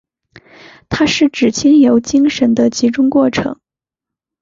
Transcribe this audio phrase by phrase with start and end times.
[0.89, 3.59] 它是指经由精神的集中过程。